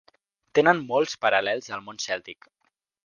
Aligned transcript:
Tenen 0.59 0.79
molts 0.87 1.13
paral·lels 1.25 1.69
al 1.77 1.85
món 1.91 2.03
cèltic. 2.07 2.53